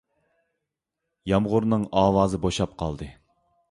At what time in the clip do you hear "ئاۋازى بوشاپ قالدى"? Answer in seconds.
2.03-3.17